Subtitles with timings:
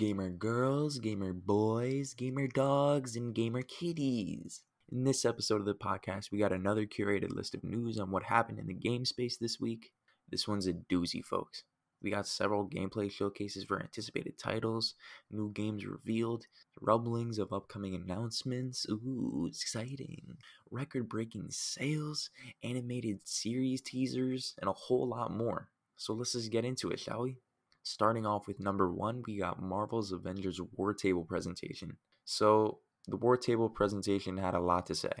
[0.00, 4.62] Gamer girls, gamer boys, gamer dogs, and gamer kitties.
[4.90, 8.22] In this episode of the podcast, we got another curated list of news on what
[8.22, 9.92] happened in the game space this week.
[10.30, 11.64] This one's a doozy, folks.
[12.02, 14.94] We got several gameplay showcases for anticipated titles,
[15.30, 16.46] new games revealed,
[16.80, 18.86] rumblings of upcoming announcements.
[18.88, 20.38] Ooh, exciting.
[20.70, 22.30] Record breaking sales,
[22.62, 25.68] animated series teasers, and a whole lot more.
[25.98, 27.36] So let's just get into it, shall we?
[27.82, 31.96] Starting off with number one, we got Marvel's Avengers War Table presentation.
[32.24, 35.12] So, the War Table presentation had a lot to say.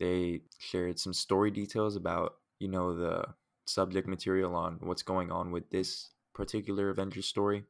[0.00, 3.26] They shared some story details about, you know, the
[3.66, 7.64] subject material on what's going on with this particular Avengers story.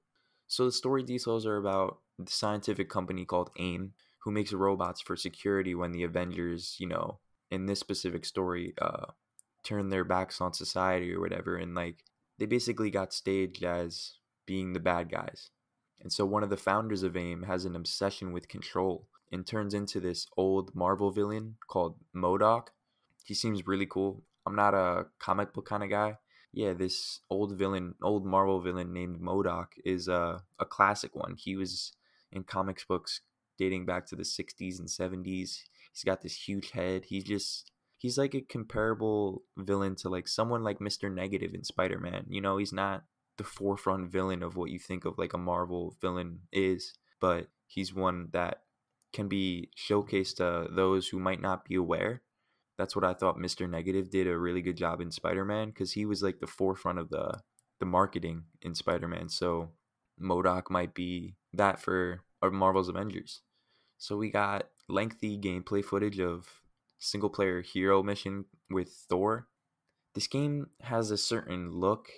[0.47, 5.17] So, the story details are about the scientific company called AIM, who makes robots for
[5.17, 7.19] security when the Avengers, you know,
[7.51, 9.07] in this specific story, uh,
[9.65, 11.57] turn their backs on society or whatever.
[11.57, 12.05] And, like,
[12.39, 14.15] they basically got staged as
[14.47, 15.51] being the bad guys.
[16.01, 19.75] And so one of the founders of AIM has an obsession with control and turns
[19.75, 22.69] into this old Marvel villain called MODOK.
[23.25, 24.23] He seems really cool.
[24.47, 26.19] I'm not a comic book kind of guy.
[26.53, 31.35] Yeah, this old villain, old Marvel villain named MODOK is a, a classic one.
[31.37, 31.93] He was
[32.31, 33.21] in comics books
[33.59, 35.25] dating back to the 60s and 70s.
[35.93, 37.07] He's got this huge head.
[37.07, 41.13] He's just he's like a comparable villain to like someone like Mr.
[41.13, 42.27] Negative in Spider-Man.
[42.29, 43.05] You know, he's not
[43.37, 47.95] the forefront villain of what you think of like a Marvel villain is, but he's
[47.95, 48.63] one that
[49.13, 52.23] can be showcased to those who might not be aware.
[52.79, 53.69] That's what I thought Mr.
[53.69, 57.11] Negative did a really good job in Spider-Man because he was like the forefront of
[57.11, 57.41] the
[57.79, 59.29] the marketing in Spider-Man.
[59.29, 59.71] So
[60.21, 63.43] MODOK might be that for Marvel's Avengers.
[63.99, 66.47] So we got lengthy gameplay footage of
[66.99, 69.49] single player hero mission with Thor.
[70.15, 72.09] This game has a certain look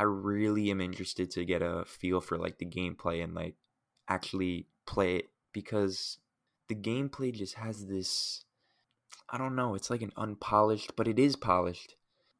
[0.00, 3.56] I really am interested to get a feel for like the gameplay and like
[4.08, 6.16] actually play it because
[6.68, 8.46] the gameplay just has this
[9.28, 11.96] I don't know, it's like an unpolished, but it is polished.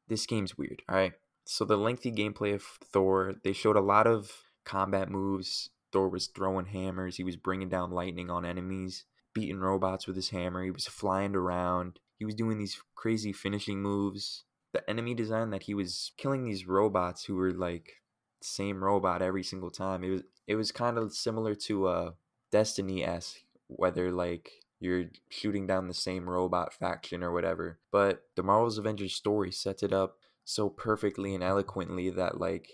[0.07, 1.13] This game's weird, alright?
[1.45, 4.31] So the lengthy gameplay of Thor, they showed a lot of
[4.65, 5.69] combat moves.
[5.93, 9.05] Thor was throwing hammers, he was bringing down lightning on enemies,
[9.35, 13.83] beating robots with his hammer, he was flying around, he was doing these crazy finishing
[13.83, 18.01] moves the enemy design that he was killing these robots who were like
[18.41, 20.03] same robot every single time.
[20.03, 22.11] It was it was kind of similar to uh
[22.51, 23.37] Destiny s
[23.67, 27.79] whether like you're shooting down the same robot faction or whatever.
[27.91, 32.67] But the Marvel's Avengers story sets it up so perfectly and eloquently that like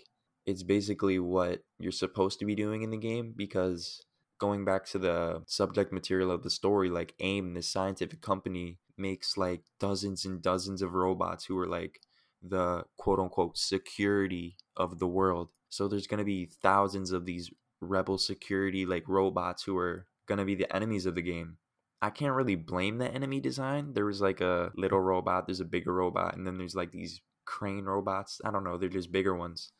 [0.46, 4.02] it's basically what you're supposed to be doing in the game because
[4.38, 9.36] going back to the subject material of the story, like AIM, this scientific company, makes
[9.36, 12.00] like dozens and dozens of robots who are like
[12.42, 15.50] the quote unquote security of the world.
[15.68, 17.50] So there's going to be thousands of these
[17.80, 21.58] rebel security like robots who are going to be the enemies of the game.
[22.00, 23.92] I can't really blame the enemy design.
[23.94, 27.20] There was like a little robot, there's a bigger robot, and then there's like these
[27.44, 28.40] crane robots.
[28.44, 29.72] I don't know, they're just bigger ones.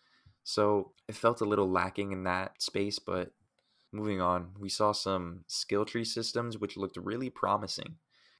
[0.43, 3.33] So it felt a little lacking in that space, but
[3.93, 7.97] moving on, we saw some skill tree systems which looked really promising.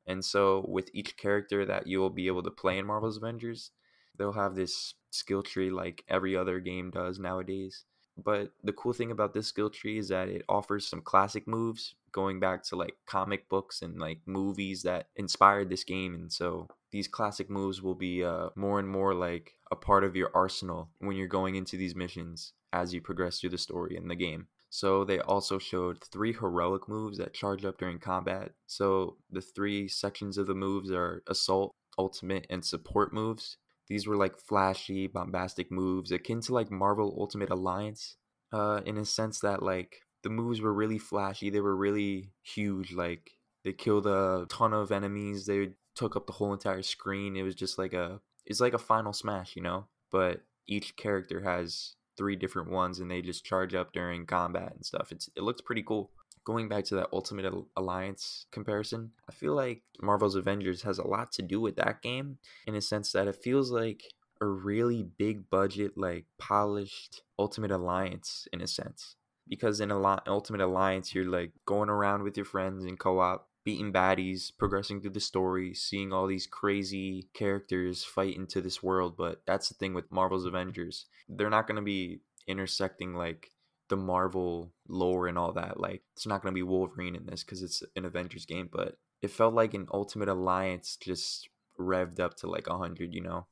[0.09, 3.71] And so, with each character that you'll be able to play in Marvel's Avengers,
[4.17, 7.85] they'll have this skill tree like every other game does nowadays.
[8.17, 11.95] But the cool thing about this skill tree is that it offers some classic moves
[12.11, 16.15] going back to like comic books and like movies that inspired this game.
[16.15, 20.17] And so these classic moves will be uh, more and more like a part of
[20.17, 24.09] your arsenal when you're going into these missions as you progress through the story in
[24.09, 24.49] the game.
[24.71, 28.53] So they also showed three heroic moves that charge up during combat.
[28.67, 33.57] So the three sections of the moves are assault, ultimate, and support moves.
[33.89, 38.17] These were like flashy, bombastic moves akin to like Marvel Ultimate Alliance,
[38.53, 41.49] uh, in a sense that like the moves were really flashy.
[41.49, 42.93] They were really huge.
[42.93, 43.31] Like
[43.65, 45.47] they killed a ton of enemies.
[45.47, 47.37] They took up the whole entire screen.
[47.37, 49.87] It was just like a it's like a final smash, you know.
[50.11, 54.85] But each character has three different ones and they just charge up during combat and
[54.85, 55.13] stuff.
[55.13, 56.11] It's it looks pretty cool.
[56.45, 61.31] Going back to that Ultimate Alliance comparison, I feel like Marvel's Avengers has a lot
[61.33, 64.03] to do with that game in a sense that it feels like
[64.41, 69.17] a really big budget, like polished Ultimate Alliance in a sense.
[69.47, 73.19] Because in a lot Ultimate Alliance, you're like going around with your friends in co
[73.19, 78.83] op, beating baddies, progressing through the story, seeing all these crazy characters fight into this
[78.83, 79.17] world.
[79.17, 81.07] But that's the thing with Marvel's Avengers.
[81.29, 83.51] They're not going to be intersecting like
[83.89, 85.81] the Marvel lore and all that.
[85.81, 88.97] Like, it's not going to be Wolverine in this because it's an Avengers game, but
[89.23, 93.47] it felt like an Ultimate Alliance just revved up to like 100, you know?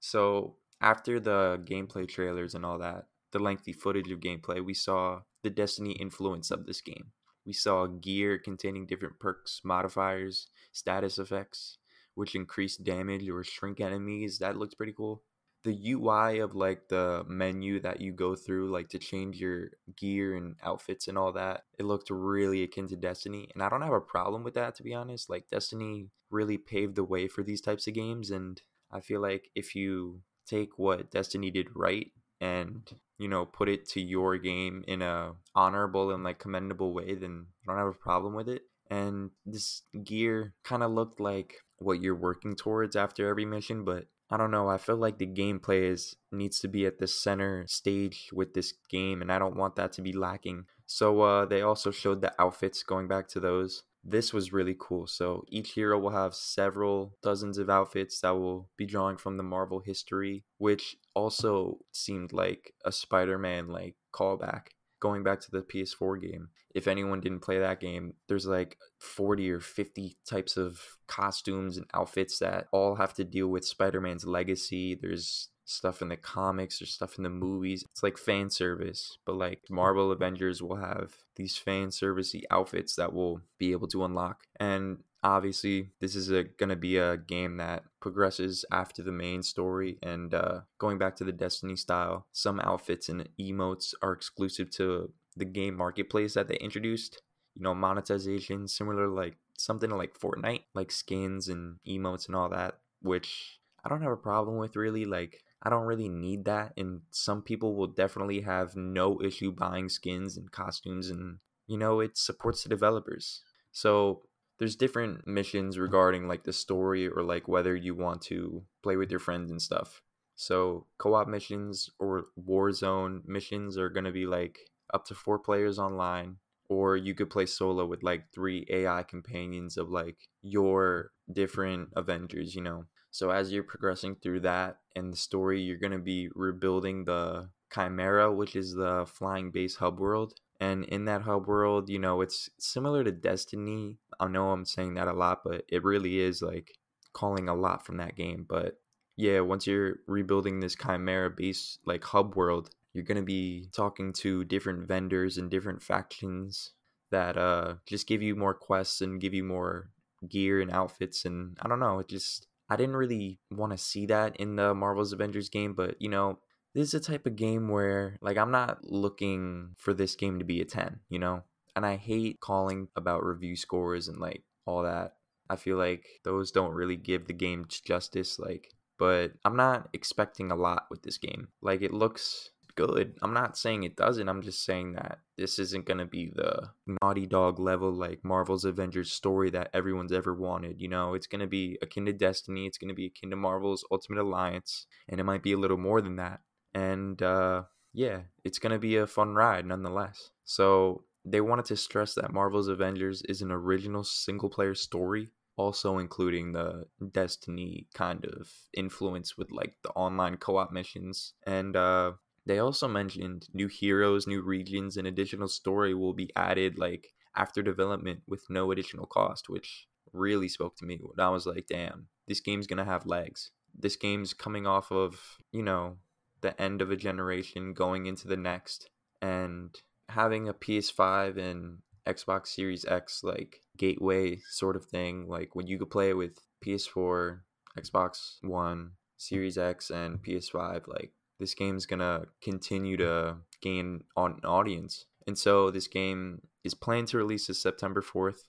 [0.00, 5.20] So, after the gameplay trailers and all that, the lengthy footage of gameplay, we saw
[5.42, 7.12] the Destiny influence of this game.
[7.48, 11.78] We saw gear containing different perks, modifiers, status effects,
[12.14, 14.38] which increase damage or shrink enemies.
[14.40, 15.22] That looks pretty cool.
[15.64, 20.36] The UI of like the menu that you go through, like to change your gear
[20.36, 23.48] and outfits and all that, it looked really akin to Destiny.
[23.54, 25.30] And I don't have a problem with that, to be honest.
[25.30, 28.30] Like, Destiny really paved the way for these types of games.
[28.30, 28.60] And
[28.92, 33.88] I feel like if you take what Destiny did right and you know put it
[33.88, 37.92] to your game in a honorable and like commendable way then i don't have a
[37.92, 38.62] problem with it.
[38.90, 44.06] And this gear kind of looked like what you're working towards after every mission but
[44.30, 47.66] i don't know i feel like the gameplay is needs to be at the center
[47.66, 50.64] stage with this game and i don't want that to be lacking.
[50.90, 55.06] So uh, they also showed the outfits going back to those this was really cool.
[55.06, 59.42] So each hero will have several dozens of outfits that will be drawing from the
[59.42, 64.68] Marvel history, which also seemed like a Spider-Man like callback
[65.00, 66.48] going back to the PS4 game.
[66.74, 71.86] If anyone didn't play that game, there's like 40 or 50 types of costumes and
[71.94, 74.98] outfits that all have to deal with Spider-Man's legacy.
[75.00, 77.84] There's stuff in the comics or stuff in the movies.
[77.90, 83.12] It's like fan service, but like Marvel Avengers will have these fan servicey outfits that
[83.12, 84.44] will be able to unlock.
[84.58, 89.98] And obviously, this is going to be a game that progresses after the main story.
[90.02, 95.12] And uh, going back to the Destiny style, some outfits and emotes are exclusive to
[95.36, 97.22] the game marketplace that they introduced.
[97.54, 102.78] You know, monetization, similar like something like Fortnite, like skins and emotes and all that,
[103.02, 105.04] which I don't have a problem with really.
[105.04, 106.72] Like, I don't really need that.
[106.76, 112.00] And some people will definitely have no issue buying skins and costumes, and you know,
[112.00, 113.42] it supports the developers.
[113.72, 114.22] So
[114.58, 119.10] there's different missions regarding like the story or like whether you want to play with
[119.10, 120.02] your friends and stuff.
[120.34, 124.58] So co-op missions or Warzone missions are gonna be like
[124.92, 126.36] up to four players online,
[126.68, 132.54] or you could play solo with like three AI companions of like your different Avengers,
[132.54, 132.84] you know.
[133.10, 137.48] So as you're progressing through that and the story, you're going to be rebuilding the
[137.72, 140.34] Chimera, which is the flying base hub world.
[140.60, 143.98] And in that hub world, you know, it's similar to Destiny.
[144.18, 146.78] I know I'm saying that a lot, but it really is like
[147.12, 148.44] calling a lot from that game.
[148.48, 148.78] But
[149.16, 154.12] yeah, once you're rebuilding this Chimera base, like hub world, you're going to be talking
[154.14, 156.72] to different vendors and different factions
[157.10, 159.88] that uh just give you more quests and give you more
[160.28, 164.06] gear and outfits and I don't know, it just I didn't really want to see
[164.06, 166.38] that in the Marvel's Avengers game, but you know,
[166.74, 170.44] this is a type of game where like I'm not looking for this game to
[170.44, 171.42] be a 10, you know?
[171.74, 175.14] And I hate calling about review scores and like all that.
[175.48, 180.50] I feel like those don't really give the game justice like but I'm not expecting
[180.50, 181.48] a lot with this game.
[181.62, 183.14] Like it looks good.
[183.22, 184.28] I'm not saying it doesn't.
[184.28, 186.70] I'm just saying that this isn't going to be the
[187.02, 190.80] Naughty Dog level, like Marvel's Avengers story that everyone's ever wanted.
[190.80, 193.36] You know, it's going to be akin to Destiny, it's going to be akin to
[193.36, 196.38] Marvel's Ultimate Alliance, and it might be a little more than that.
[196.72, 200.30] And uh, yeah, it's going to be a fun ride nonetheless.
[200.44, 205.98] So they wanted to stress that Marvel's Avengers is an original single player story also
[205.98, 212.12] including the destiny kind of influence with like the online co-op missions and uh
[212.48, 217.62] they also mentioned new heroes, new regions, and additional story will be added like after
[217.62, 220.98] development with no additional cost, which really spoke to me.
[221.18, 223.50] I was like, damn, this game's gonna have legs.
[223.78, 225.20] This game's coming off of,
[225.52, 225.98] you know,
[226.40, 228.88] the end of a generation going into the next
[229.20, 229.74] and
[230.08, 235.78] having a PS5 and Xbox Series X like gateway sort of thing, like when you
[235.78, 237.40] could play it with PS4,
[237.78, 245.06] Xbox One, Series X, and PS5, like this game's gonna continue to gain on audience.
[245.26, 248.44] And so this game is planned to release this September 4th.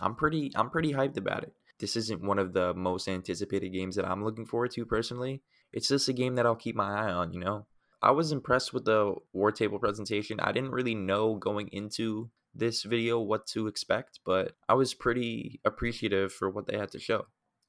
[0.00, 1.54] I'm pretty I'm pretty hyped about it.
[1.78, 5.42] This isn't one of the most anticipated games that I'm looking forward to personally.
[5.72, 7.66] It's just a game that I'll keep my eye on, you know.
[8.00, 10.38] I was impressed with the war table presentation.
[10.38, 15.60] I didn't really know going into this video what to expect, but I was pretty
[15.64, 17.26] appreciative for what they had to show.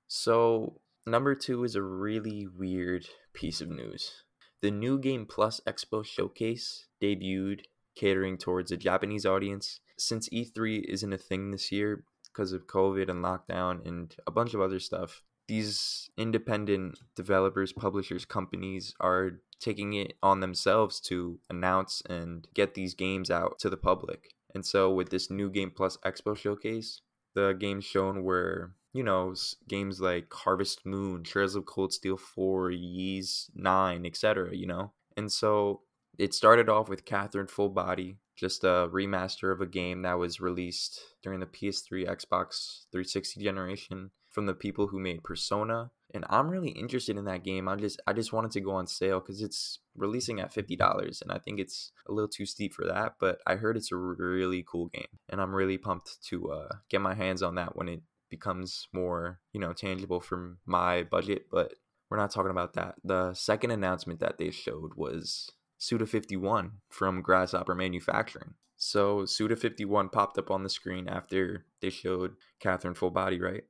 [0.07, 4.24] So, number 2 is a really weird piece of news.
[4.65, 9.79] The New Game Plus Expo Showcase debuted catering towards a Japanese audience.
[9.95, 14.55] Since E3 isn't a thing this year because of COVID and lockdown and a bunch
[14.55, 22.01] of other stuff, these independent developers, publishers, companies are taking it on themselves to announce
[22.09, 24.33] and get these games out to the public.
[24.55, 27.01] And so, with this New Game Plus Expo Showcase,
[27.35, 29.35] the games shown were you know,
[29.67, 34.93] games like Harvest Moon, Trails of Cold Steel 4, Ys 9, etc., you know?
[35.17, 35.81] And so
[36.17, 40.39] it started off with Catherine Full Body, just a remaster of a game that was
[40.39, 45.91] released during the PS3, Xbox 360 generation from the people who made Persona.
[46.13, 47.67] And I'm really interested in that game.
[47.67, 51.21] I just I just wanted to go on sale because it's releasing at fifty dollars,
[51.21, 53.15] and I think it's a little too steep for that.
[53.19, 57.01] But I heard it's a really cool game, and I'm really pumped to uh, get
[57.01, 58.01] my hands on that when it
[58.35, 61.47] becomes more you know tangible for my budget.
[61.51, 61.73] But
[62.09, 62.95] we're not talking about that.
[63.03, 68.53] The second announcement that they showed was Suda 51 from Grasshopper Manufacturing.
[68.77, 73.63] So Suda 51 popped up on the screen after they showed Catherine Full Body, right?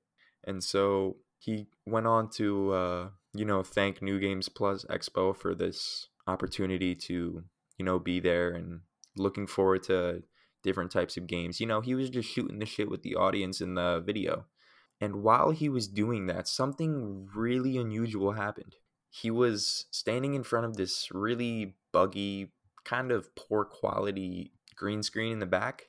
[0.43, 5.53] And so he went on to, uh, you know, thank New Games Plus Expo for
[5.53, 7.43] this opportunity to,
[7.77, 8.81] you know, be there and
[9.15, 10.23] looking forward to
[10.63, 11.59] different types of games.
[11.59, 14.45] You know, he was just shooting the shit with the audience in the video.
[15.05, 18.77] And while he was doing that, something really unusual happened.
[19.11, 22.53] He was standing in front of this really buggy,
[22.85, 25.85] kind of poor quality green screen in the back.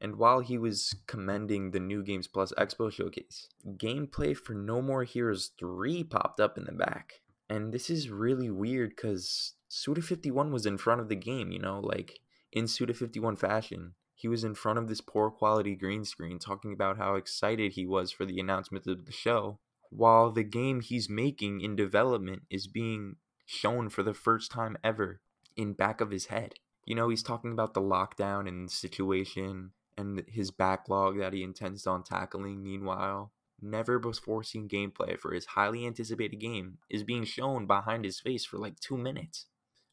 [0.00, 5.04] And while he was commending the New Games Plus Expo showcase, gameplay for No More
[5.04, 7.20] Heroes 3 popped up in the back.
[7.48, 11.60] And this is really weird because Suda 51 was in front of the game, you
[11.60, 12.18] know, like
[12.50, 13.94] in Suda 51 fashion.
[14.18, 17.86] He was in front of this poor quality green screen talking about how excited he
[17.86, 19.58] was for the announcement of the show,
[19.90, 25.20] while the game he's making in development is being shown for the first time ever
[25.54, 26.54] in back of his head.
[26.86, 31.86] You know, he's talking about the lockdown and situation and his backlog that he intends
[31.86, 32.62] on tackling.
[32.62, 38.18] Meanwhile, never before seen gameplay for his highly anticipated game is being shown behind his
[38.18, 39.46] face for like two minutes.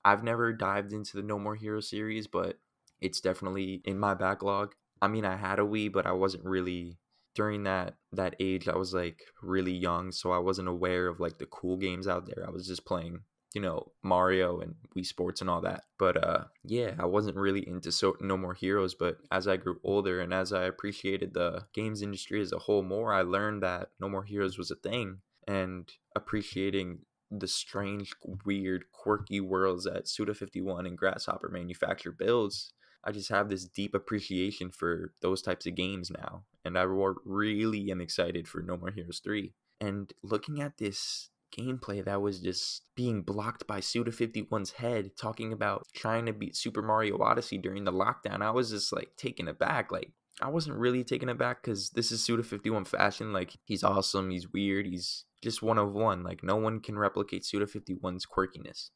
[0.06, 2.60] I've never dived into the No More Heroes series, but
[3.04, 4.74] it's definitely in my backlog.
[5.02, 6.98] I mean, I had a Wii, but I wasn't really
[7.36, 8.68] during that that age.
[8.68, 12.26] I was like really young, so I wasn't aware of like the cool games out
[12.26, 12.46] there.
[12.48, 13.20] I was just playing
[13.54, 15.84] you know Mario and Wii Sports and all that.
[16.00, 18.96] But uh, yeah, I wasn't really into so No More Heroes.
[18.96, 22.84] But as I grew older and as I appreciated the games industry as a whole
[22.84, 28.14] more, I learned that No More Heroes was a thing, and appreciating the strange,
[28.46, 32.74] weird, quirky worlds that Suda Fifty One and Grasshopper Manufacture builds.
[33.04, 37.92] I just have this deep appreciation for those types of games now, and I really
[37.92, 39.54] am excited for No More Heroes 3.
[39.82, 45.54] And looking at this gameplay that was just being blocked by Suda 51's head talking
[45.54, 48.42] about trying to beat Super Mario Odyssey during the lockdown.
[48.42, 49.92] I was just like taken aback.
[49.92, 53.34] Like, I wasn't really taken aback because this is Suda 51 fashion.
[53.34, 56.24] Like, he's awesome, he's weird, he's just one of one.
[56.24, 58.90] Like, no one can replicate Suda 51's quirkiness.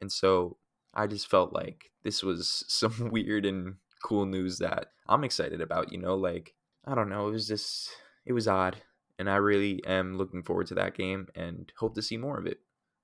[0.00, 0.58] And so
[0.94, 5.92] I just felt like this was some weird and cool news that I'm excited about,
[5.92, 6.14] you know?
[6.14, 7.90] Like, I don't know, it was just,
[8.26, 8.76] it was odd
[9.18, 12.46] and I really am looking forward to that game and hope to see more of
[12.46, 12.58] it.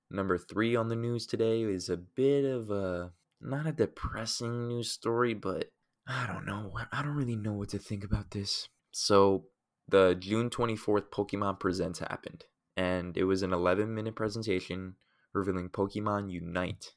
[0.09, 4.91] Number three on the news today is a bit of a not a depressing news
[4.91, 5.69] story, but
[6.07, 6.77] I don't know.
[6.91, 8.67] I don't really know what to think about this.
[8.91, 9.45] So,
[9.87, 12.43] the June 24th Pokemon Presents happened,
[12.75, 14.95] and it was an 11 minute presentation
[15.33, 16.91] revealing Pokemon Unite,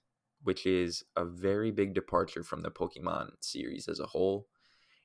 [0.45, 4.47] which is a very big departure from the Pokemon series as a whole.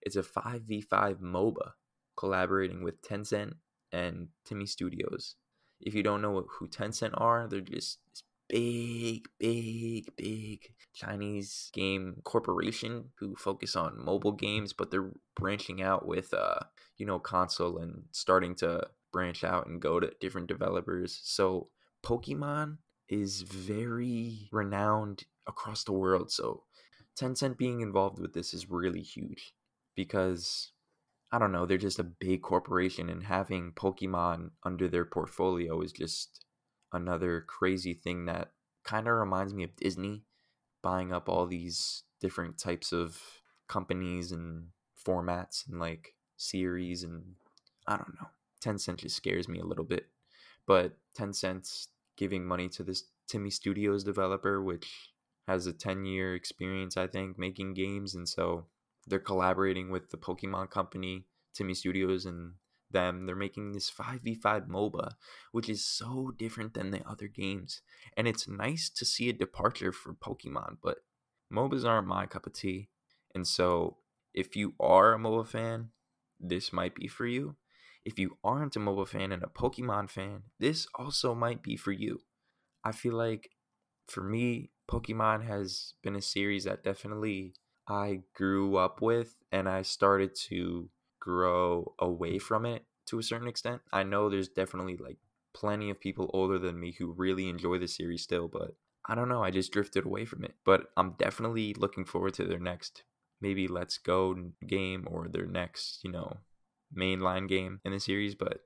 [0.01, 1.71] It's a 5v5 MOBA
[2.15, 3.53] collaborating with Tencent
[3.91, 5.35] and TiMi Studios.
[5.81, 12.21] If you don't know who Tencent are, they're just this big, big, big Chinese game
[12.25, 16.59] corporation who focus on mobile games, but they're branching out with, uh,
[16.97, 21.19] you know, console and starting to branch out and go to different developers.
[21.23, 21.69] So
[22.03, 22.77] Pokemon
[23.09, 26.31] is very renowned across the world.
[26.31, 26.63] So
[27.19, 29.53] Tencent being involved with this is really huge
[29.95, 30.71] because
[31.31, 35.91] I don't know, they're just a big corporation and having Pokemon under their portfolio is
[35.91, 36.45] just
[36.93, 38.51] another crazy thing that
[38.83, 40.23] kind of reminds me of Disney
[40.81, 43.21] buying up all these different types of
[43.67, 44.67] companies and
[45.05, 47.35] formats and like series and
[47.87, 48.27] I don't know.
[48.61, 50.07] Tencent just scares me a little bit.
[50.65, 51.87] But Tencent's
[52.19, 55.11] giving money to this TiMi Studios developer which
[55.47, 58.67] has a 10 year experience I think making games and so
[59.09, 61.25] they're collaborating with the Pokemon company,
[61.57, 62.53] TiMi Studios, and
[62.91, 63.25] them.
[63.25, 65.11] They're making this 5v5 MOBA,
[65.51, 67.81] which is so different than the other games.
[68.15, 70.97] And it's nice to see a departure for Pokemon, but
[71.51, 72.89] MOBAs aren't my cup of tea.
[73.33, 73.97] And so,
[74.33, 75.89] if you are a MOBA fan,
[76.39, 77.55] this might be for you.
[78.05, 81.91] If you aren't a MOBA fan and a Pokemon fan, this also might be for
[81.91, 82.21] you.
[82.83, 83.51] I feel like
[84.07, 87.53] for me, Pokemon has been a series that definitely
[87.87, 90.89] I grew up with and I started to
[91.19, 93.81] grow away from it to a certain extent.
[93.91, 95.17] I know there's definitely like
[95.53, 98.75] plenty of people older than me who really enjoy the series still, but
[99.07, 100.55] I don't know, I just drifted away from it.
[100.63, 103.03] But I'm definitely looking forward to their next
[103.41, 106.37] maybe Let's Go game or their next, you know,
[106.95, 108.35] mainline game in the series.
[108.35, 108.59] But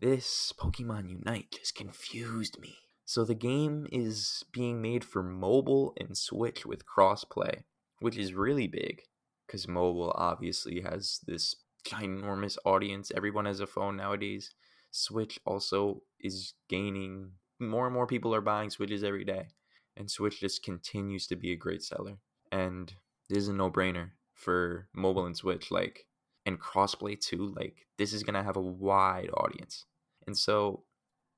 [0.00, 2.76] this Pokemon Unite just confused me.
[3.04, 7.64] So the game is being made for mobile and Switch with crossplay,
[7.98, 9.02] which is really big
[9.46, 13.10] because mobile obviously has this ginormous audience.
[13.14, 14.54] Everyone has a phone nowadays.
[14.90, 19.48] Switch also is gaining more and more people are buying Switches every day.
[19.96, 22.18] And Switch just continues to be a great seller.
[22.50, 22.92] And
[23.28, 25.70] this is a no brainer for mobile and Switch.
[25.70, 26.06] Like,
[26.46, 27.54] and crossplay too.
[27.56, 29.84] Like, this is to have a wide audience.
[30.26, 30.84] And so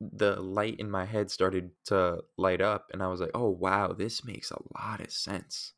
[0.01, 2.91] the light in my head started to light up.
[2.93, 5.73] And I was like, oh, wow, this makes a lot of sense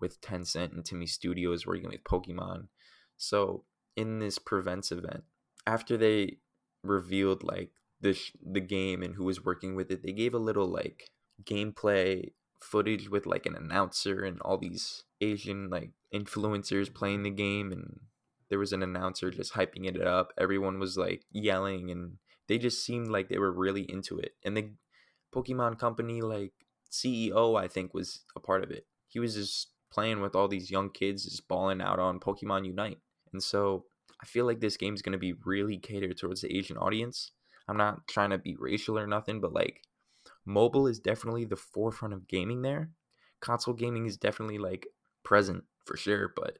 [0.00, 2.68] with Tencent and TiMi Studios working with Pokemon.
[3.16, 3.64] So,
[3.96, 5.22] in this presents event,
[5.66, 6.38] after they
[6.82, 10.38] revealed like the sh- the game and who was working with it, they gave a
[10.38, 11.10] little like
[11.44, 17.72] gameplay footage with like an announcer and all these Asian like influencers playing the game
[17.72, 18.00] and
[18.54, 20.32] there was an announcer just hyping it up.
[20.38, 24.36] Everyone was like yelling and they just seemed like they were really into it.
[24.44, 24.70] And the
[25.34, 26.52] Pokemon company like
[26.88, 28.86] CEO I think was a part of it.
[29.08, 32.98] He was just playing with all these young kids just balling out on Pokemon Unite.
[33.32, 33.86] And so
[34.22, 37.32] I feel like this game is going to be really catered towards the Asian audience.
[37.66, 39.82] I'm not trying to be racial or nothing, but like
[40.46, 42.90] mobile is definitely the forefront of gaming there.
[43.40, 44.86] Console gaming is definitely like
[45.24, 46.58] present for sure, but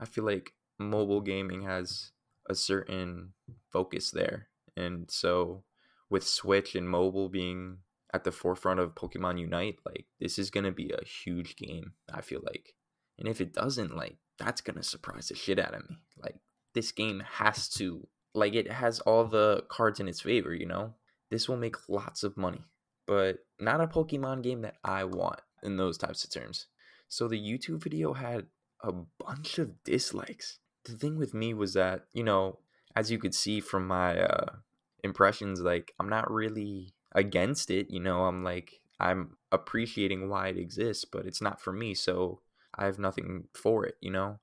[0.00, 2.12] I feel like mobile gaming has
[2.48, 3.34] a certain
[3.70, 4.48] focus there.
[4.76, 5.64] And so
[6.08, 7.78] with Switch and mobile being
[8.12, 12.22] at the forefront of Pokemon Unite, like this is to be a huge game, I
[12.22, 12.74] feel like.
[13.18, 15.98] And if it doesn't, like that's to surprise the shit out of me.
[16.16, 16.36] Like
[16.74, 20.94] this game has to like it has all the cards in its favor, you know?
[21.30, 22.62] This will make lots of money,
[23.06, 26.66] but not a Pokemon game that I want in those types of terms.
[27.08, 28.46] So the YouTube video had
[28.82, 30.59] a bunch of dislikes.
[30.84, 32.58] The thing with me was that, you know,
[32.96, 34.56] as you could see from my uh
[35.02, 40.58] impressions like I'm not really against it, you know, I'm like I'm appreciating why it
[40.58, 42.40] exists, but it's not for me, so
[42.74, 44.40] I have nothing for it, you know?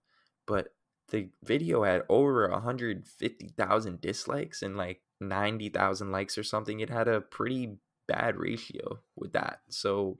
[0.47, 0.69] But
[1.09, 6.79] the video had over 150,000 dislikes and like 90,000 likes or something.
[6.79, 9.59] It had a pretty bad ratio with that.
[9.69, 10.19] So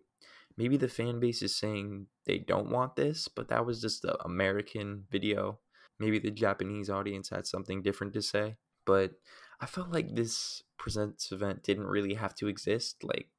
[0.55, 4.21] maybe the fan base is saying they don't want this, but that was just the
[4.23, 5.59] American video.
[5.99, 8.57] Maybe the Japanese audience had something different to say.
[8.85, 9.11] But
[9.59, 13.03] I felt like this presents event didn't really have to exist.
[13.03, 13.29] Like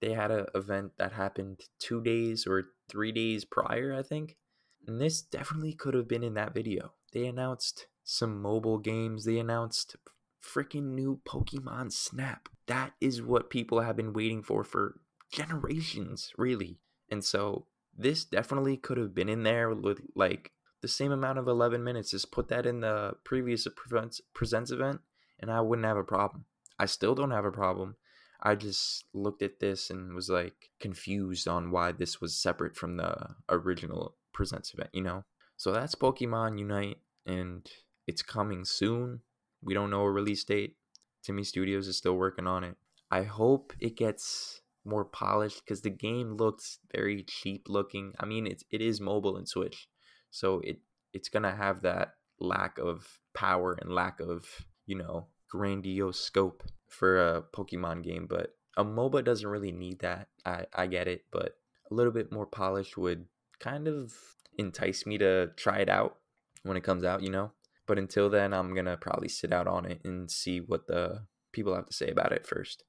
[0.00, 4.36] they had an event that happened two days or three days prior, I think.
[4.86, 6.92] And this definitely could have been in that video.
[7.12, 9.24] They announced some mobile games.
[9.24, 9.96] They announced
[10.42, 12.48] freaking new Pokemon Snap.
[12.66, 16.78] That is what people have been waiting for for generations, really.
[17.10, 21.48] And so this definitely could have been in there with like the same amount of
[21.48, 22.10] 11 minutes.
[22.10, 23.66] Just put that in the previous
[24.34, 25.00] presents, event,
[25.38, 26.44] and I wouldn't have a problem.
[26.78, 27.96] I still don't have a problem.
[28.42, 32.96] I just looked at this and was like confused on why this was separate from
[32.96, 35.24] the original presents event, you know?
[35.56, 37.70] So that's Pokemon Unite, and
[38.06, 39.20] it's coming soon.
[39.62, 40.76] We don't know a release date.
[41.28, 42.76] TiMi Studios is still working on it.
[43.10, 48.14] I hope it gets more polished because the game looks very cheap looking.
[48.18, 49.88] I mean, it's it is mobile and Switch,
[50.30, 50.78] so it
[51.12, 54.46] it's gonna have that lack of power and lack of
[54.86, 58.26] you know grandiose scope for a Pokemon game.
[58.28, 60.28] But a MOBA doesn't really need that.
[60.44, 61.56] I I get it, but
[61.90, 63.26] a little bit more polished would
[63.58, 64.14] kind of
[64.58, 66.18] entice me to try it out
[66.62, 67.52] when it comes out, you know.
[67.86, 71.74] But until then, I'm gonna probably sit out on it and see what the people
[71.74, 72.84] have to say about it first.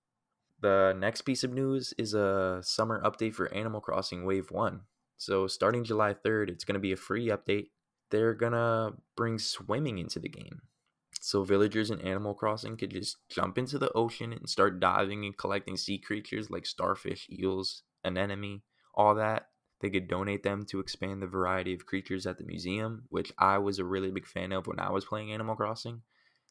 [0.62, 4.82] The next piece of news is a summer update for Animal Crossing Wave 1.
[5.22, 7.68] So, starting July 3rd, it's going to be a free update.
[8.10, 10.64] They're going to bring swimming into the game.
[11.20, 15.38] So, villagers in Animal Crossing could just jump into the ocean and start diving and
[15.38, 18.64] collecting sea creatures like starfish, eels, anemone,
[18.96, 19.50] all that.
[19.82, 23.60] They could donate them to expand the variety of creatures at the museum, which I
[23.60, 26.02] was a really big fan of when I was playing Animal Crossing.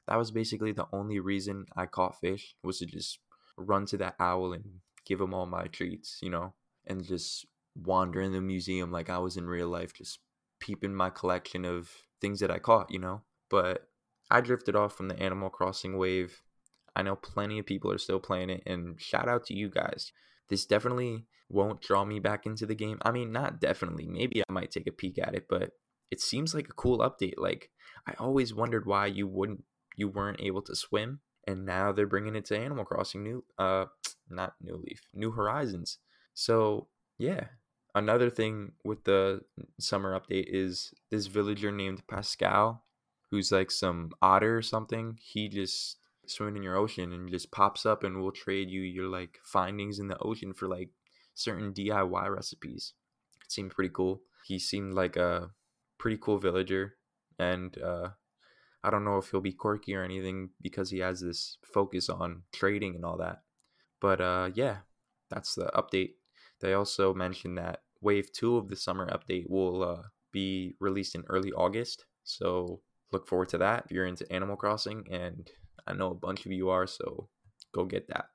[0.07, 3.19] That was basically the only reason I caught fish was to just
[3.57, 4.65] run to that owl and
[5.05, 6.55] give him all my treats, you know,
[6.87, 10.19] and just wander in the museum like I was in real life, just
[10.61, 13.23] peeping my collection of things that I caught, you know.
[13.49, 13.89] But
[14.31, 16.43] I drifted off from the Animal Crossing wave.
[16.95, 20.13] I know plenty of people are still playing it, and shout out to you guys.
[20.49, 22.99] This definitely won't draw me back into the game.
[23.03, 24.07] I mean, not definitely.
[24.07, 25.71] Maybe I might take a peek at it, but
[26.11, 27.35] it seems like a cool update.
[27.39, 27.71] Like
[28.07, 29.65] I always wondered why you wouldn't
[29.97, 33.87] you weren't able to swim, and now they're bringing it to Animal Crossing New uh
[34.31, 35.99] not New Leaf, New Horizons.
[36.35, 37.47] So, yeah.
[37.95, 39.43] Another thing with the
[39.79, 42.85] summer update is this villager named Pascal,
[43.31, 45.19] who's like some otter or something.
[45.21, 49.09] He just swimming in your ocean and just pops up and will trade you your
[49.09, 50.91] like findings in the ocean for like
[51.35, 52.95] certain DIY recipes.
[53.45, 54.23] It seemed pretty cool.
[54.47, 55.51] He seemed like a
[55.99, 56.95] pretty cool villager
[57.39, 58.11] and uh
[58.83, 62.45] I don't know if he'll be quirky or anything because he has this focus on
[62.53, 63.43] trading and all that.
[64.01, 64.79] But uh yeah,
[65.29, 66.13] that's the update.
[66.61, 71.25] They also mentioned that wave 2 of the summer update will uh, be released in
[71.29, 72.05] early August.
[72.25, 72.81] So
[73.13, 75.51] look forward to that if you're into Animal Crossing and
[75.87, 77.29] I know a bunch of you are, so
[77.73, 78.27] go get that.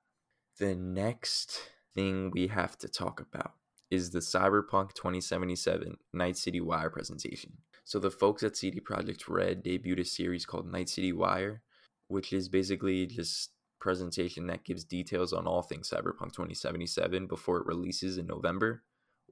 [0.59, 1.59] The next
[1.93, 3.53] thing we have to talk about
[3.91, 7.53] is the Cyberpunk 2077 Night City Wire presentation.
[7.83, 11.61] So the folks at CD Projekt Red debuted a series called Night City Wire,
[12.07, 13.51] which is basically just
[13.85, 18.81] presentation that gives details on all things Cyberpunk 2077 before it releases in November,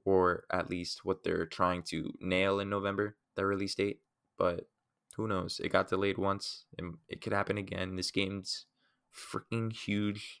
[0.04, 3.98] or at least what they're trying to nail in November, the release date.
[4.38, 4.68] But
[5.16, 5.60] who knows?
[5.60, 7.96] It got delayed once, and it could happen again.
[7.96, 8.66] This game's
[9.12, 10.40] freaking huge,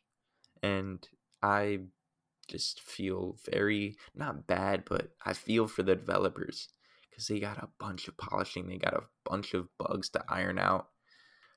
[0.62, 1.04] and
[1.42, 1.80] I
[2.46, 6.68] just feel very not bad, but I feel for the developers
[7.10, 10.60] because they got a bunch of polishing, they got a bunch of bugs to iron
[10.60, 10.86] out.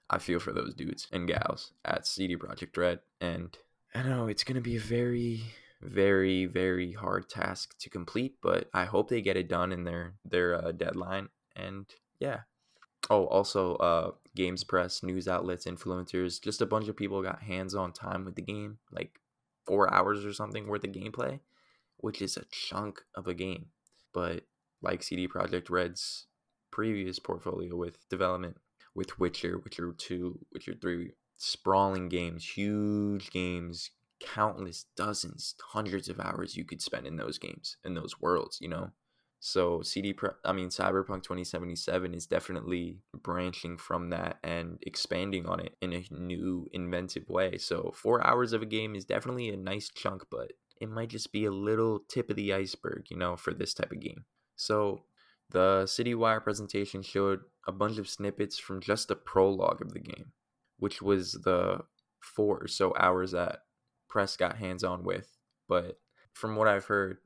[0.10, 3.58] I feel for those dudes and gals at CD Projekt Red, and
[3.94, 5.42] I know it's gonna be a very,
[5.82, 10.16] very, very hard task to complete, but I hope they get it done in their
[10.24, 11.30] their uh, deadline.
[11.56, 11.88] And
[12.20, 12.42] yeah,
[13.10, 17.74] Oh, also, uh, games press, news outlets, influencers, just a bunch of people got hands
[17.74, 19.22] on time with the game, like
[19.66, 21.40] four hours or something worth of gameplay,
[21.98, 23.68] which is a chunk of a game.
[24.14, 24.44] But
[24.82, 26.26] like CD Projekt Red's
[26.70, 28.58] previous portfolio with development
[28.98, 36.58] with Witcher, Witcher 2, Witcher 3, sprawling games, huge games, countless dozens, hundreds of hours
[36.58, 38.90] you could spend in those games, in those worlds, you know?
[39.40, 45.60] So CD, Pro- I mean Cyberpunk 2077 is definitely branching from that and expanding on
[45.60, 47.60] it in a new, inventive way.
[47.60, 51.32] So four hours of a game is definitely a nice chunk, but it might just
[51.32, 54.26] be a little tip of the iceberg, you know, for this type of game.
[54.56, 55.04] So
[55.52, 60.32] the CityWire presentation showed a bunch of snippets from just the prologue of the game,
[60.80, 61.82] which was the
[62.22, 63.60] four or so hours that
[64.10, 65.38] press got hands on with.
[65.68, 66.00] But
[66.34, 67.18] from what I've heard,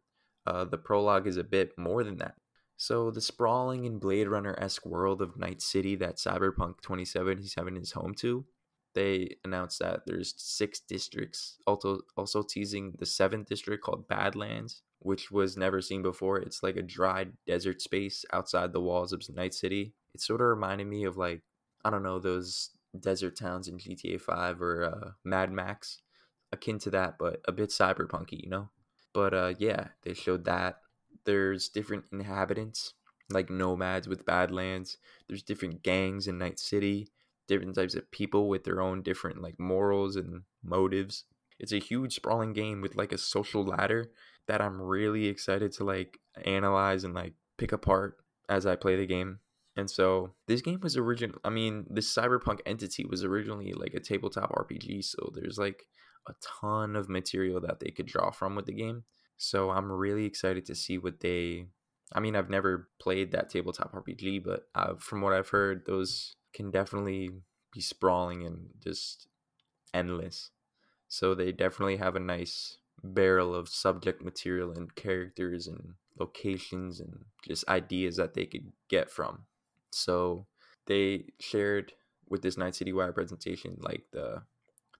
[0.48, 2.36] uh, the prologue is a bit more than that.
[2.78, 7.92] So, the sprawling and Blade Runner esque world of Night City that Cyberpunk 2077 is
[7.92, 8.44] home to,
[8.96, 15.32] they announced that there's six districts, also, also teasing the seventh district called Badlands, which
[15.32, 16.40] was never seen before.
[16.40, 19.94] It's like a dry desert space outside the walls of Night City.
[20.14, 21.42] It sort of reminded me of, like,
[21.84, 26.02] I don't know, those desert towns in GTA 5 or uh, Mad Max,
[26.52, 28.70] akin to that, but a bit cyberpunky, you know?
[29.14, 30.78] But uh, yeah, they showed that
[31.26, 32.94] there's different inhabitants,
[33.30, 34.98] like nomads with Badlands.
[35.28, 37.10] There's different gangs in Night City,
[37.48, 41.26] different types of people with their own different like morals and motives.
[41.60, 44.12] It's a huge sprawling game with like a social ladder
[44.48, 48.18] that I'm really excited to like analyze and like pick apart
[48.50, 49.40] as I play the game.
[49.78, 51.40] And so this game was original.
[51.44, 55.06] I mean, this cyberpunk entity was originally like a tabletop RPG.
[55.06, 55.86] So there's like
[56.28, 59.04] a ton of material that they could draw from with the game.
[59.38, 61.66] So I'm really excited to see what they.
[62.14, 66.36] I mean, I've never played that tabletop RPG, but uh, from what I've heard, those
[66.54, 67.30] can definitely
[67.74, 69.28] be sprawling and just
[69.94, 70.52] endless.
[71.08, 77.26] So they definitely have a nice barrel of subject material and characters and locations and
[77.48, 79.46] just ideas that they could get from.
[79.92, 80.48] So
[80.88, 81.94] they shared
[82.30, 84.44] with this Night City Wire presentation like the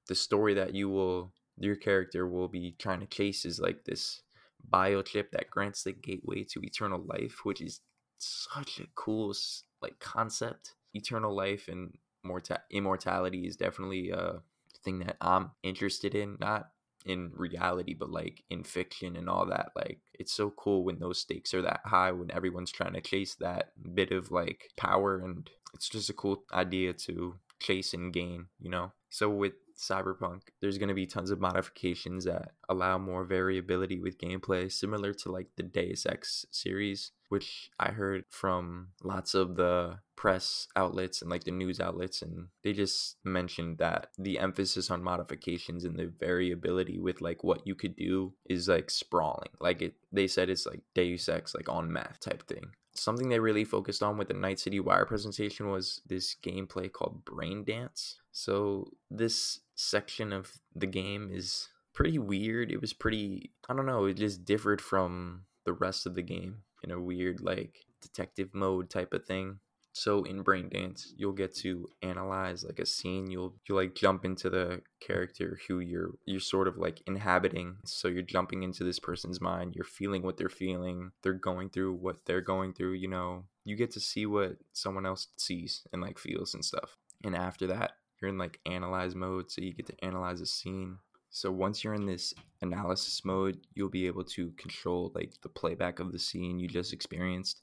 [0.08, 4.24] the story that you will your character will be trying to chase is like this
[4.70, 7.82] biochip that grants the gateway to eternal life, which is
[8.18, 9.34] such a cool
[9.82, 10.76] like concept.
[10.94, 14.42] Eternal life and morta- immortality is definitely a
[14.84, 16.70] thing that I'm interested in, not
[17.06, 19.72] in reality, but like in fiction and all that.
[19.76, 23.36] Like it's so cool when those stakes are that high, when everyone's trying to chase
[23.36, 28.48] that bit of like power, and it's just a cool idea to chase and gain,
[28.60, 28.92] you know.
[29.10, 34.20] So with Cyberpunk, there's going to be tons of modifications that allow more variability with
[34.20, 40.00] gameplay, similar to like the Deus Ex series, which I heard from lots of the
[40.16, 42.22] press outlets and like the news outlets.
[42.22, 47.66] And they just mentioned that the emphasis on modifications and the variability with like what
[47.66, 49.50] you could do is like sprawling.
[49.60, 53.40] Like it, they said it's like Deus Ex, like on math type thing something they
[53.40, 58.21] really focused on with the Night City Wire presentation was this gameplay called Brain Dance.
[58.32, 62.72] So this section of the game is pretty weird.
[62.72, 66.64] It was pretty I don't know, it just differed from the rest of the game
[66.84, 69.60] in a weird like detective mode type of thing.
[69.94, 73.30] So in Brain Dance, you'll get to analyze like a scene.
[73.30, 77.76] You'll you like jump into the character who you're you're sort of like inhabiting.
[77.86, 79.76] So you're jumping into this person's mind.
[79.76, 81.12] You're feeling what they're feeling.
[81.24, 82.94] They're going through what they're going through.
[82.94, 86.96] You know, you get to see what someone else sees and like feels and stuff.
[87.24, 87.92] And after that,
[88.22, 89.52] you're in like analyze mode.
[89.52, 90.98] So you get to analyze a scene.
[91.30, 96.00] So once you're in this analysis mode, you'll be able to control like the playback
[96.00, 97.62] of the scene you just experienced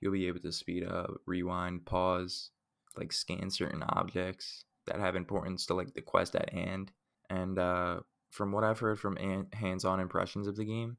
[0.00, 2.50] you'll be able to speed up, rewind, pause,
[2.96, 6.92] like scan certain objects that have importance to like the quest at hand.
[7.28, 10.98] And uh, from what I've heard from an- hands-on impressions of the game,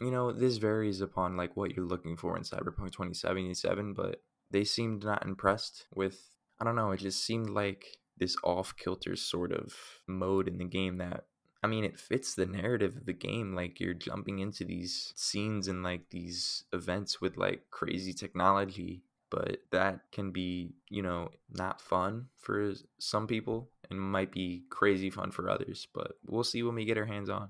[0.00, 4.64] you know, this varies upon like what you're looking for in Cyberpunk 2077, but they
[4.64, 6.20] seemed not impressed with
[6.60, 7.84] I don't know, it just seemed like
[8.18, 9.74] this off kilter sort of
[10.06, 11.24] mode in the game that
[11.64, 13.54] I mean, it fits the narrative of the game.
[13.54, 19.62] Like you're jumping into these scenes and like these events with like crazy technology, but
[19.72, 25.30] that can be, you know, not fun for some people and might be crazy fun
[25.30, 25.88] for others.
[25.94, 27.48] But we'll see when we get our hands on.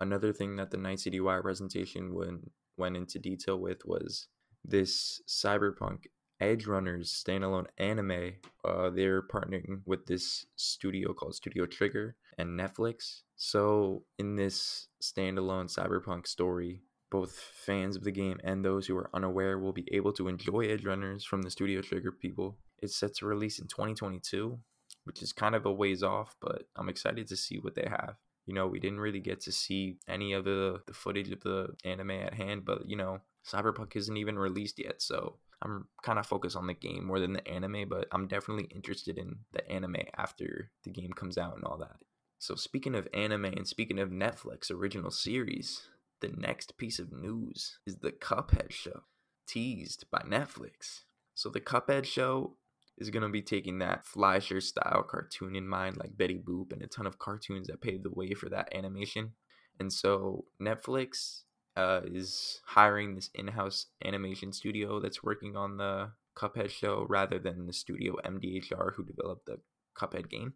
[0.00, 4.28] Another thing that the Night City Wire presentation went went into detail with was
[4.64, 6.06] this cyberpunk
[6.42, 8.32] Edgerunners standalone anime.
[8.64, 13.20] Uh, they're partnering with this studio called Studio Trigger and Netflix.
[13.36, 19.10] So, in this standalone cyberpunk story, both fans of the game and those who are
[19.14, 22.56] unaware will be able to enjoy Edgerunners from the Studio Trigger people.
[22.80, 24.58] It's set to release in 2022,
[25.04, 28.16] which is kind of a ways off, but I'm excited to see what they have.
[28.46, 31.68] You know, we didn't really get to see any of the, the footage of the
[31.84, 36.26] anime at hand, but you know, Cyberpunk isn't even released yet, so I'm kind of
[36.26, 39.96] focused on the game more than the anime, but I'm definitely interested in the anime
[40.16, 41.96] after the game comes out and all that.
[42.38, 45.82] So, speaking of anime and speaking of Netflix original series,
[46.20, 49.02] the next piece of news is the Cuphead show,
[49.46, 51.02] teased by Netflix.
[51.34, 52.56] So, the Cuphead show
[52.98, 56.82] is going to be taking that Fleischer style cartoon in mind, like Betty Boop and
[56.82, 59.34] a ton of cartoons that paved the way for that animation.
[59.78, 61.42] And so, Netflix
[61.76, 67.66] uh, is hiring this in-house animation studio that's working on the Cuphead show rather than
[67.66, 69.58] the studio MDHR who developed the
[69.96, 70.54] Cuphead game.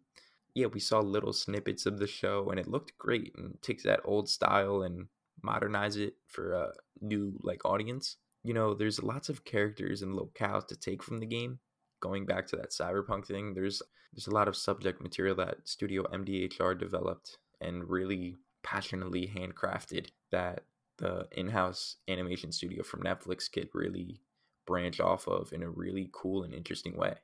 [0.53, 4.01] Yeah, we saw little snippets of the show and it looked great and takes that
[4.03, 5.07] old style and
[5.43, 8.17] modernize it for a new like audience.
[8.43, 11.59] You know, there's lots of characters and locales to take from the game.
[11.99, 13.81] Going back to that cyberpunk thing, there's
[14.13, 20.63] there's a lot of subject material that Studio MDHR developed and really passionately handcrafted that
[20.97, 24.21] the in-house animation studio from Netflix could really
[24.65, 27.15] branch off of in a really cool and interesting way.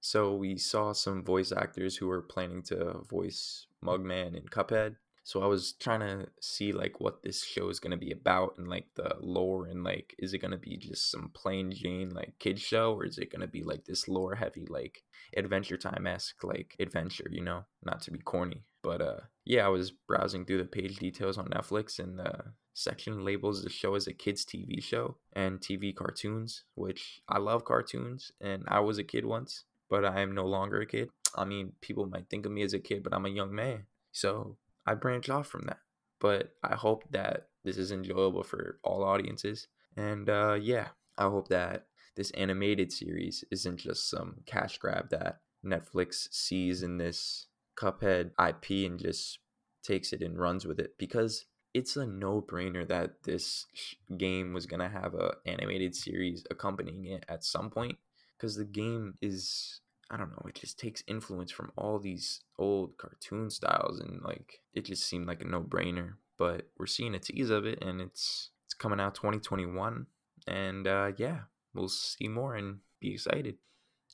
[0.00, 4.96] So we saw some voice actors who were planning to voice Mugman and Cuphead.
[5.24, 8.68] So I was trying to see like what this show is gonna be about and
[8.68, 12.58] like the lore and like is it gonna be just some plain Jane like kid
[12.58, 15.04] show or is it gonna be like this lore heavy like
[15.36, 17.64] Adventure Time esque like adventure, you know?
[17.84, 18.64] Not to be corny.
[18.82, 23.24] But uh yeah, I was browsing through the page details on Netflix and the section
[23.24, 28.30] labels the show as a kids TV show and TV cartoons, which I love cartoons
[28.40, 31.10] and I was a kid once, but I am no longer a kid.
[31.34, 33.86] I mean, people might think of me as a kid, but I'm a young man.
[34.12, 35.78] So I branch off from that.
[36.20, 39.66] But I hope that this is enjoyable for all audiences.
[39.96, 45.40] And uh, yeah, I hope that this animated series isn't just some cash grab that
[45.64, 49.38] Netflix sees in this Cuphead IP and just
[49.82, 53.66] takes it and runs with it because it's a no-brainer that this
[54.16, 57.96] game was going to have a animated series accompanying it at some point
[58.36, 59.80] because the game is
[60.10, 64.60] I don't know, it just takes influence from all these old cartoon styles and like
[64.74, 66.14] it just seemed like a no-brainer.
[66.36, 70.06] But we're seeing a tease of it and it's it's coming out 2021
[70.46, 71.40] and uh yeah,
[71.74, 73.56] we'll see more and be excited.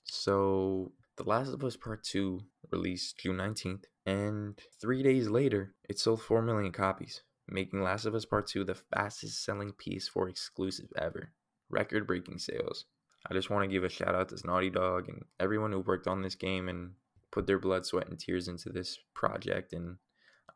[0.05, 5.99] So, The Last of Us Part 2 released June 19th and 3 days later, it
[5.99, 10.89] sold 4 million copies, making Last of Us Part 2 the fastest selling PS4 exclusive
[10.97, 11.33] ever.
[11.69, 12.87] Record breaking sales.
[13.29, 16.07] I just want to give a shout out to Naughty Dog and everyone who worked
[16.07, 16.93] on this game and
[17.31, 19.73] put their blood, sweat, and tears into this project.
[19.73, 19.97] And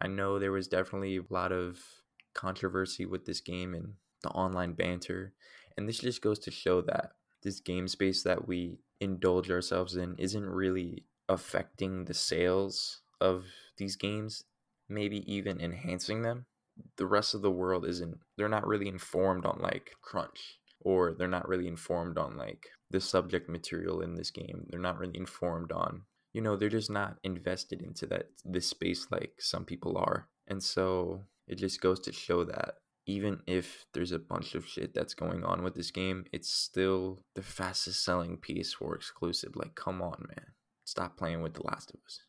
[0.01, 1.79] I know there was definitely a lot of
[2.35, 5.35] controversy with this game and the online banter.
[5.77, 10.15] And this just goes to show that this game space that we indulge ourselves in
[10.17, 13.45] isn't really affecting the sales of
[13.77, 14.45] these games,
[14.89, 16.47] maybe even enhancing them.
[16.97, 21.29] The rest of the world isn't, they're not really informed on like crunch or they're
[21.29, 24.67] not really informed on like the subject material in this game.
[24.69, 29.07] They're not really informed on, you know, they're just not invested into that this space
[29.11, 30.29] like some people are.
[30.49, 32.75] And so it just goes to show that
[33.07, 37.25] even if there's a bunch of shit that's going on with this game, it's still
[37.35, 39.57] the fastest selling PS4 exclusive.
[39.57, 40.47] Like, come on, man.
[40.85, 42.21] Stop playing with The Last of Us.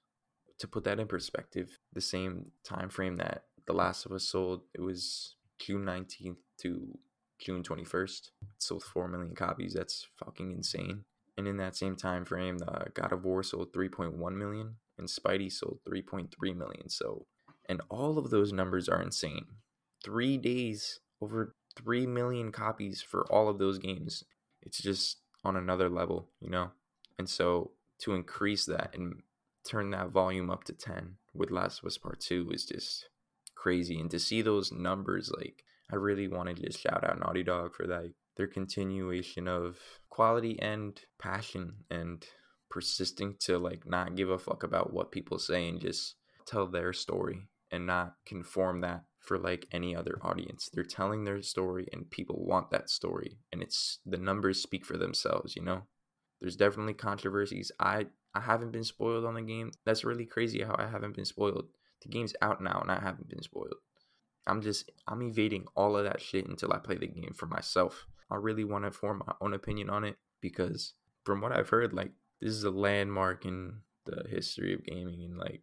[0.60, 4.62] To put that in perspective, the same time frame that The Last of Us sold,
[4.74, 6.98] it was June 19th to
[7.40, 8.30] June 21st.
[8.42, 9.74] It sold 4 million copies.
[9.74, 11.04] That's fucking insane.
[11.38, 15.52] And in that same time frame, uh, God of War sold 3.1 million and Spidey
[15.52, 16.90] sold 3.3 million.
[16.90, 17.26] So,
[17.68, 19.46] and all of those numbers are insane
[20.04, 24.24] three days, over 3 million copies for all of those games.
[24.62, 26.72] It's just on another level, you know?
[27.18, 27.72] And so
[28.04, 29.22] to increase that and
[29.66, 33.08] turn that volume up to 10 with Last of Us Part 2 is just
[33.56, 34.00] crazy.
[34.00, 37.74] And to see those numbers, like, I really want to just shout out Naughty Dog
[37.74, 38.12] for that.
[38.36, 39.78] Their continuation of
[40.10, 42.26] quality and passion and
[42.70, 46.16] persisting to like not give a fuck about what people say and just
[46.48, 50.70] tell their story and not conform that for like any other audience.
[50.74, 54.98] They're telling their story and people want that story and it's the numbers speak for
[54.98, 55.84] themselves, you know?
[56.44, 57.72] There's definitely controversies.
[57.80, 59.72] I I haven't been spoiled on the game.
[59.86, 61.70] That's really crazy how I haven't been spoiled.
[62.02, 63.78] The game's out now and I haven't been spoiled.
[64.46, 68.08] I'm just I'm evading all of that shit until I play the game for myself.
[68.30, 71.94] I really want to form my own opinion on it because from what I've heard
[71.94, 75.62] like this is a landmark in the history of gaming and like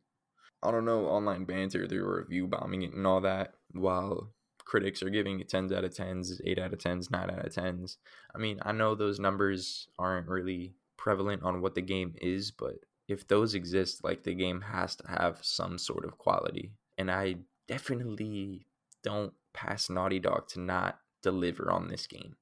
[0.62, 4.33] I don't know, online banter, they were review bombing it and all that, while
[4.70, 7.52] critics are giving it 10s out of 10s, 8 out of 10s, 9 out of
[7.52, 7.96] 10s.
[8.33, 12.76] I mean, I know those numbers aren't really prevalent on what the game is, but
[13.09, 16.70] if those exist, like the game has to have some sort of quality.
[16.96, 18.68] And I definitely
[19.02, 22.37] don't pass Naughty Dog to not deliver on this game.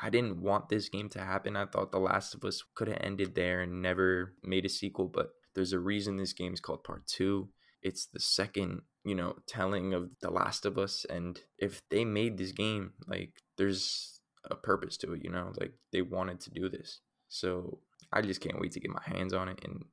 [0.00, 1.56] I didn't want this game to happen.
[1.56, 5.08] I thought The Last of Us could have ended there and never made a sequel,
[5.08, 7.48] but there's a reason this game is called Part 2
[7.82, 12.38] it's the second you know telling of the last of us and if they made
[12.38, 16.68] this game like there's a purpose to it you know like they wanted to do
[16.68, 17.00] this.
[17.28, 17.78] So
[18.12, 19.84] i just can't wait to get my hands on it and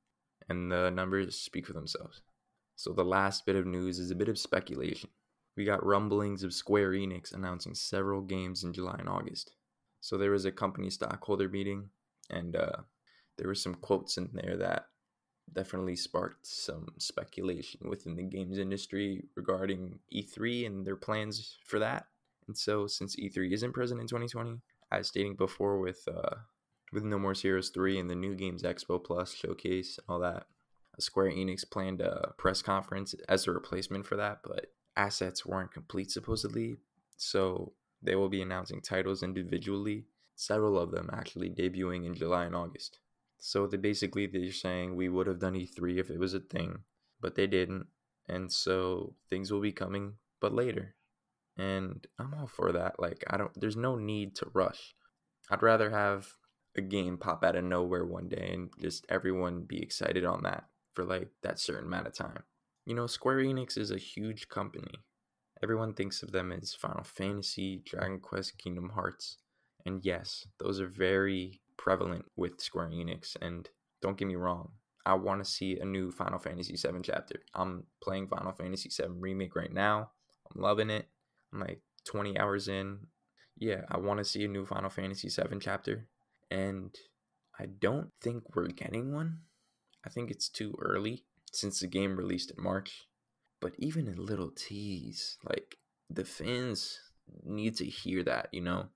[0.49, 2.21] and the numbers speak for themselves.
[2.75, 5.09] So the last bit of news is a bit of speculation.
[5.55, 9.51] We got rumblings of square enix announcing several games in july and august.
[10.01, 11.89] So there was a company stockholder meeting
[12.29, 12.77] and uh,
[13.37, 14.85] there were some quotes in there that
[15.53, 22.07] definitely sparked some speculation within the games industry regarding E3 and their plans for that.
[22.47, 24.59] And so, since E3 isn't present in 2020,
[24.91, 26.35] as stating before with uh,
[26.91, 30.47] with No More Heroes 3 and the New Games Expo Plus showcase and all that,
[30.99, 36.11] Square Enix planned a press conference as a replacement for that, but assets weren't complete
[36.11, 36.77] supposedly.
[37.17, 42.55] So they will be announcing titles individually, several of them actually debuting in July and
[42.55, 42.99] August.
[43.39, 46.79] So they basically they're saying we would have done E3 if it was a thing,
[47.21, 47.87] but they didn't,
[48.27, 50.95] and so things will be coming, but later.
[51.57, 52.99] And I'm all for that.
[52.99, 53.51] Like I don't.
[53.59, 54.93] There's no need to rush.
[55.49, 56.27] I'd rather have
[56.77, 60.65] a game pop out of nowhere one day and just everyone be excited on that
[60.93, 62.43] for like that certain amount of time.
[62.85, 64.91] You know, Square Enix is a huge company.
[65.61, 69.37] Everyone thinks of them as Final Fantasy, Dragon Quest, Kingdom Hearts.
[69.85, 73.35] And yes, those are very prevalent with Square Enix.
[73.41, 73.67] And
[74.01, 74.73] don't get me wrong,
[75.05, 77.41] I want to see a new Final Fantasy VII chapter.
[77.55, 80.11] I'm playing Final Fantasy VII Remake right now.
[80.53, 81.07] I'm loving it.
[81.51, 83.07] I'm like 20 hours in.
[83.57, 86.07] Yeah, I want to see a new Final Fantasy VII chapter.
[86.51, 86.93] And
[87.57, 89.39] I don't think we're getting one.
[90.05, 93.07] I think it's too early since the game released in March.
[93.61, 95.77] But even a little tease, like
[96.09, 96.99] the fans
[97.43, 98.87] need to hear that, you know?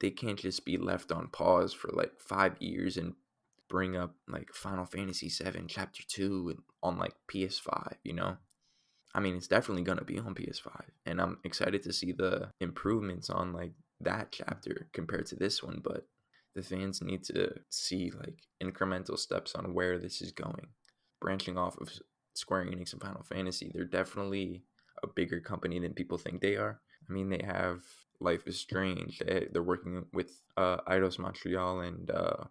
[0.00, 3.14] They can't just be left on pause for like five years and
[3.68, 7.94] bring up like Final Fantasy VII Chapter Two on like PS5.
[8.04, 8.36] You know,
[9.14, 13.30] I mean, it's definitely gonna be on PS5, and I'm excited to see the improvements
[13.30, 15.80] on like that chapter compared to this one.
[15.82, 16.06] But
[16.54, 20.68] the fans need to see like incremental steps on where this is going.
[21.20, 21.90] Branching off of
[22.34, 24.62] Square Enix and Final Fantasy, they're definitely
[25.02, 26.80] a bigger company than people think they are.
[27.08, 27.82] I mean, they have
[28.20, 29.18] Life is Strange.
[29.18, 30.78] They, they're working with uh,
[31.18, 32.44] Montreal and uh,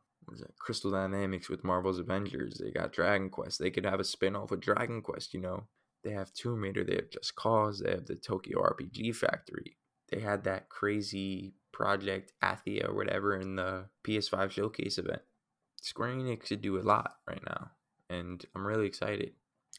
[0.59, 2.59] Crystal Dynamics with Marvel's Avengers.
[2.63, 3.59] They got Dragon Quest.
[3.59, 5.65] They could have a spin off of Dragon Quest, you know.
[6.03, 6.83] They have Tomb Raider.
[6.83, 7.79] They have Just Cause.
[7.79, 9.77] They have the Tokyo RPG Factory.
[10.11, 15.21] They had that crazy project Athia or whatever in the PS5 showcase event.
[15.81, 17.71] Square Enix could do a lot right now,
[18.09, 19.33] and I'm really excited.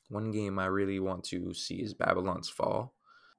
[0.08, 2.94] One game I really want to see is Babylon's Fall.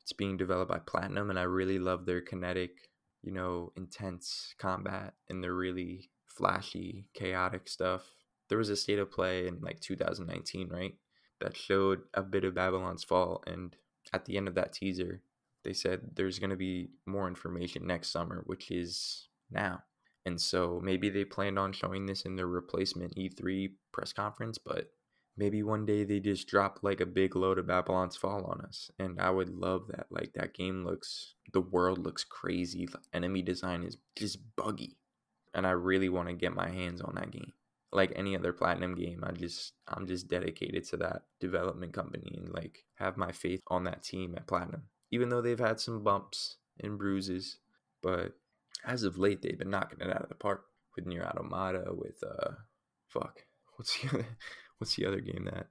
[0.07, 2.87] It's being developed by Platinum, and I really love their kinetic,
[3.21, 8.03] you know, intense combat and their really flashy, chaotic stuff.
[8.47, 10.93] There was a state of play in like 2019, right?
[11.41, 13.75] That showed a bit of Babylon's Fall, and
[14.13, 15.23] at the end of that teaser,
[15.65, 19.83] they said there's going to be more information next summer, which is now.
[20.25, 24.89] And so maybe they planned on showing this in their replacement E3 press conference, but
[25.37, 28.91] maybe one day they just drop like a big load of Babylon's Fall on us.
[28.99, 30.07] And I would love that.
[30.09, 32.87] Like that game looks, the world looks crazy.
[33.13, 34.97] Enemy design is just buggy.
[35.53, 37.53] And I really want to get my hands on that game.
[37.91, 42.53] Like any other platinum game, I just I'm just dedicated to that development company and
[42.53, 44.83] like have my faith on that team at Platinum.
[45.09, 47.59] Even though they've had some bumps and bruises,
[48.03, 48.33] but
[48.85, 50.65] as of late they've been knocking it out of the park
[50.95, 52.51] with NieR Automata, with uh
[53.07, 53.43] fuck.
[53.77, 54.25] What's the other
[54.77, 55.67] what's the other game that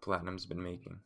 [0.00, 1.00] Platinum's been making?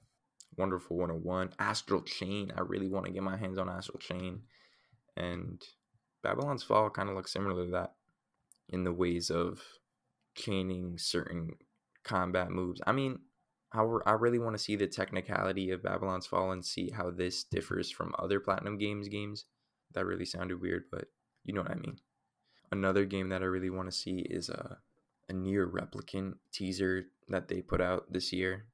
[0.57, 2.53] Wonderful 101, Astral Chain.
[2.57, 4.43] I really want to get my hands on Astral Chain.
[5.17, 5.63] And
[6.23, 7.95] Babylon's Fall kind of looks similar to that
[8.69, 9.61] in the ways of
[10.35, 11.57] chaining certain
[12.05, 12.81] combat moves.
[12.87, 13.21] I mean,
[13.73, 17.45] I, I really want to see the technicality of Babylon's Fall and see how this
[17.45, 19.47] differs from other Platinum Games games.
[19.95, 21.07] That really sounded weird, but
[21.45, 21.99] you know what I mean.
[22.71, 24.79] Another game that I really want to see is a,
[25.33, 28.67] a NieR Replicant teaser that they put out this year.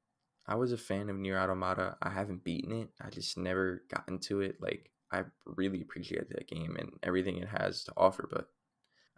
[0.47, 1.95] I was a fan of NieR Automata.
[2.01, 2.89] I haven't beaten it.
[3.01, 4.57] I just never got into it.
[4.61, 8.47] Like I really appreciate that game and everything it has to offer, but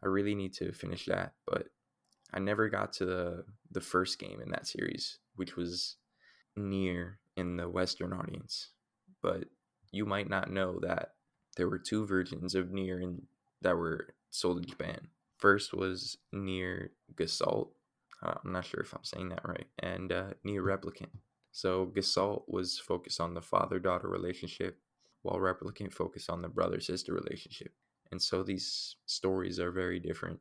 [0.04, 1.34] I really need to finish that.
[1.46, 1.68] But
[2.34, 5.96] I never got to the the first game in that series, which was
[6.58, 8.70] NieR in the Western audience.
[9.22, 9.46] But
[9.92, 11.14] you might not know that
[11.58, 13.24] there were two versions of NieR in,
[13.62, 15.08] that were sold in Japan.
[15.42, 17.74] First was NieR Gestalt.
[18.24, 19.66] Uh, I'm not sure if I'm saying that right.
[19.80, 21.10] And uh, NieR Replicant.
[21.52, 24.78] So Gestalt was focused on the father daughter relationship,
[25.24, 27.74] while Replicant focused on the brother sister relationship.
[28.12, 30.40] And so these stories are very different.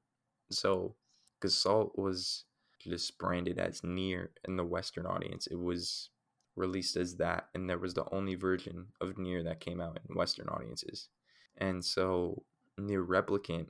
[0.51, 0.97] So
[1.41, 2.45] Gestalt was
[2.79, 5.47] just branded as NieR in the Western audience.
[5.47, 6.11] It was
[6.57, 10.15] released as that, and there was the only version of NieR that came out in
[10.15, 11.09] Western audiences.
[11.57, 12.43] And so
[12.79, 13.69] NieR Replicant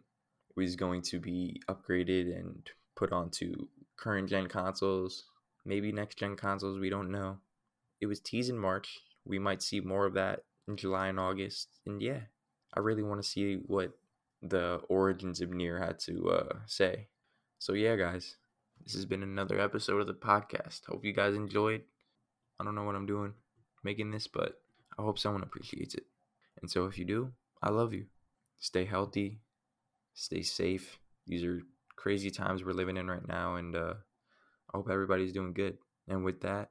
[0.57, 3.55] was going to be upgraded and put onto
[3.97, 5.25] current gen consoles,
[5.65, 7.39] maybe next gen consoles, we don't know.
[8.01, 8.99] It was teased in March.
[9.25, 11.69] We might see more of that in July and August.
[11.87, 12.21] And yeah,
[12.75, 13.93] I really want to see what
[14.43, 17.09] the origins of NieR had to uh, say.
[17.59, 18.37] So yeah, guys,
[18.83, 20.87] this has been another episode of the podcast.
[20.87, 21.83] Hope you guys enjoyed.
[22.59, 23.35] I don't know what I'm doing
[23.83, 24.61] making this, but
[24.99, 26.05] I hope someone appreciates it.
[26.61, 27.33] And so if you do,
[27.63, 28.07] I love you.
[28.59, 29.39] Stay healthy,
[30.15, 30.99] stay safe.
[31.27, 31.61] These are
[31.97, 33.95] crazy times we're living in right now, and uh,
[34.73, 35.79] I hope everybody's doing good.
[36.09, 36.71] And with that,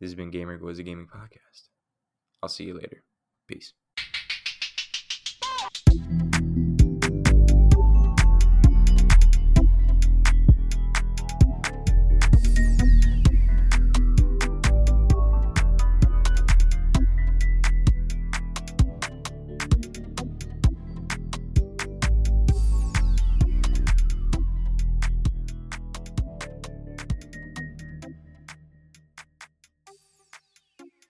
[0.00, 1.68] this has been Gamer Goes a Gaming Podcast.
[2.42, 3.02] I'll see you later.
[3.48, 3.72] Peace.